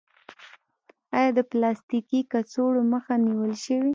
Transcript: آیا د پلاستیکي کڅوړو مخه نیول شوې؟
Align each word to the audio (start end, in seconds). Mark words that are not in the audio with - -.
آیا 1.17 1.31
د 1.37 1.39
پلاستیکي 1.51 2.21
کڅوړو 2.31 2.81
مخه 2.93 3.13
نیول 3.25 3.53
شوې؟ 3.63 3.89